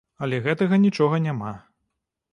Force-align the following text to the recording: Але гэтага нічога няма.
Але 0.27 0.39
гэтага 0.47 0.79
нічога 0.85 1.21
няма. 1.27 1.53